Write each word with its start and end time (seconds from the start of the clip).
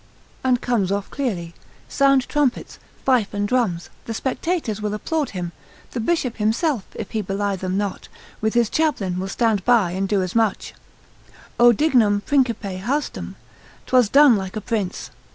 and 0.43 0.61
comes 0.61 0.91
off 0.91 1.11
clearly, 1.11 1.53
sound 1.87 2.27
trumpets, 2.27 2.79
fife 3.05 3.35
and 3.35 3.47
drums, 3.47 3.91
the 4.05 4.15
spectators 4.15 4.81
will 4.81 4.95
applaud 4.95 5.29
him, 5.29 5.51
the 5.91 5.99
bishop 5.99 6.37
himself 6.37 6.83
(if 6.95 7.11
he 7.11 7.21
belie 7.21 7.55
them 7.55 7.77
not) 7.77 8.07
with 8.41 8.55
his 8.55 8.67
chaplain 8.67 9.19
will 9.19 9.27
stand 9.27 9.63
by 9.63 9.91
and 9.91 10.09
do 10.09 10.23
as 10.23 10.33
much, 10.33 10.73
O 11.59 11.71
dignum 11.71 12.21
principe 12.21 12.79
haustum, 12.81 13.35
'twas 13.85 14.09
done 14.09 14.35
like 14.35 14.55
a 14.55 14.59
prince. 14.61 15.11